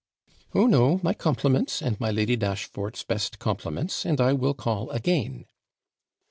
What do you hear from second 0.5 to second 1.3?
'Oh no, my